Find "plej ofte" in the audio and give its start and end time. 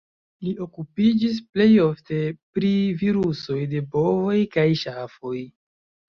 1.57-2.21